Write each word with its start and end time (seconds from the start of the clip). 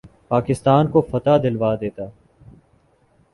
پاکستان 0.27 0.83
کو 0.91 1.01
فتح 1.01 1.37
دلوا 1.43 1.71
دیتا 1.75 2.05